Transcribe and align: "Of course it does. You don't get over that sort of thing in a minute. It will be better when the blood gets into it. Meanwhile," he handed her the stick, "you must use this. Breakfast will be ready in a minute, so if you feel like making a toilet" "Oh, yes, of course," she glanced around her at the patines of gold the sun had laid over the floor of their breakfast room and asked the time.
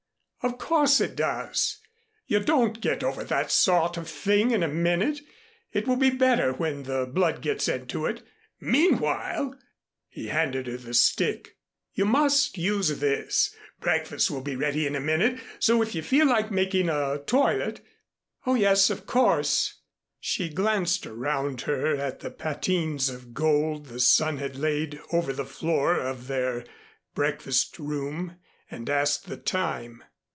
"Of 0.43 0.57
course 0.57 0.99
it 0.99 1.15
does. 1.15 1.79
You 2.25 2.39
don't 2.39 2.81
get 2.81 3.03
over 3.03 3.23
that 3.25 3.51
sort 3.51 3.95
of 3.95 4.09
thing 4.09 4.49
in 4.49 4.63
a 4.63 4.67
minute. 4.67 5.19
It 5.71 5.87
will 5.87 5.97
be 5.97 6.09
better 6.09 6.51
when 6.51 6.81
the 6.81 7.05
blood 7.05 7.43
gets 7.43 7.67
into 7.67 8.07
it. 8.07 8.23
Meanwhile," 8.59 9.53
he 10.09 10.29
handed 10.29 10.65
her 10.65 10.77
the 10.77 10.95
stick, 10.95 11.57
"you 11.93 12.05
must 12.05 12.57
use 12.57 12.97
this. 12.99 13.55
Breakfast 13.81 14.31
will 14.31 14.41
be 14.41 14.55
ready 14.55 14.87
in 14.87 14.95
a 14.95 14.99
minute, 14.99 15.39
so 15.59 15.79
if 15.83 15.93
you 15.93 16.01
feel 16.01 16.25
like 16.25 16.49
making 16.49 16.89
a 16.89 17.19
toilet" 17.27 17.81
"Oh, 18.47 18.55
yes, 18.55 18.89
of 18.89 19.05
course," 19.05 19.81
she 20.19 20.49
glanced 20.49 21.05
around 21.05 21.61
her 21.61 21.95
at 21.95 22.21
the 22.21 22.31
patines 22.31 23.09
of 23.09 23.35
gold 23.35 23.85
the 23.89 23.99
sun 23.99 24.39
had 24.39 24.55
laid 24.55 24.99
over 25.13 25.33
the 25.33 25.45
floor 25.45 25.99
of 25.99 26.25
their 26.25 26.65
breakfast 27.13 27.77
room 27.77 28.37
and 28.71 28.89
asked 28.89 29.27
the 29.27 29.37
time. 29.37 30.03